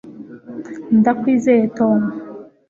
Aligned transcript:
ndakwizeye, 0.99 1.63
tom 1.77 1.99